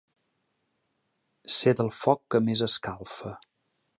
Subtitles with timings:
[1.57, 3.37] Ser del foc que més escalfa.